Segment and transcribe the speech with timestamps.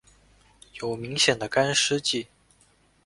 [0.79, 2.27] 有明显的干湿季。